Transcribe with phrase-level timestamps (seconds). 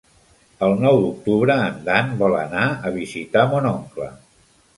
[0.67, 4.11] El nou d'octubre en Dan vol anar a visitar mon oncle.